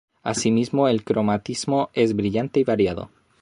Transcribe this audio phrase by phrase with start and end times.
[0.23, 3.11] Asimismo, el cromatismo es brillante y variado.